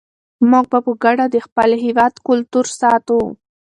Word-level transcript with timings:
موږ 0.49 0.65
به 0.71 0.79
په 0.85 0.91
ګډه 1.03 1.25
د 1.29 1.35
خپل 1.45 1.69
هېواد 1.85 2.13
کلتور 2.27 2.65
ساتو. 2.79 3.19